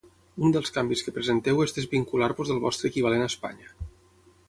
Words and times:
Un 0.45 0.53
dels 0.55 0.71
canvis 0.77 1.03
que 1.09 1.13
presenteu 1.17 1.63
és 1.67 1.77
desvincular-vos 1.77 2.53
del 2.53 2.65
vostre 2.67 2.93
equivalent 2.95 3.27
a 3.27 3.33
Espanya. 3.37 3.75